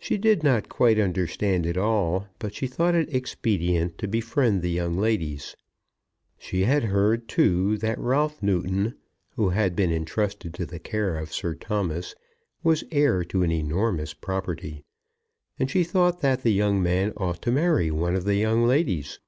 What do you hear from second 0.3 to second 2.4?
not quite understand it all,